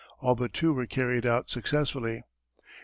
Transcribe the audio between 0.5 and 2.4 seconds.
two were carried out successfully.